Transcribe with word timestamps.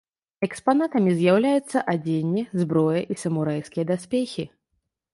Экспанатамі 0.45 1.11
з'яўляюцца 1.19 1.85
адзенне, 1.95 2.43
зброя 2.65 3.01
і 3.11 3.21
самурайскія 3.25 3.89
даспехі. 3.95 4.43